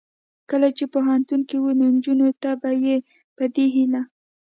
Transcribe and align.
کله 0.49 0.67
چې 0.77 0.83
پوهنتون 0.93 1.41
کې 1.49 1.57
و 1.61 1.65
نو 1.79 1.85
نجونو 1.95 2.27
ته 2.41 2.49
به 2.61 2.71
یې 2.83 2.95
په 3.35 3.43
دې 3.55 3.65
هیله 3.75 4.01